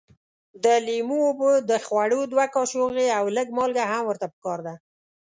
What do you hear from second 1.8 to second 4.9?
خوړو دوه کاشوغې او لږ مالګه هم ورته پکار ده.